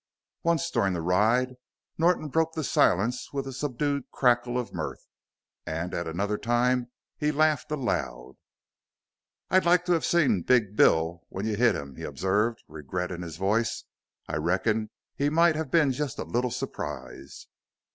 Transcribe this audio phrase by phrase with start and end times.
[0.41, 1.57] Once during the ride
[1.95, 5.05] Norton broke the silence with a subdued cackle of mirth,
[5.63, 8.33] and at another time he laughed aloud.
[9.51, 13.21] "I'd liked to have seen Big Bill when you hit him!" he observed, regret in
[13.21, 13.83] his voice.
[14.27, 17.45] "I reckon he might have been just a little surprised!"